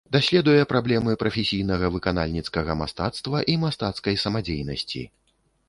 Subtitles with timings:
[0.15, 5.01] Даследуе праблемы прафесійнага выканальніцкага мастацтва і мастацкай самадзейнасці.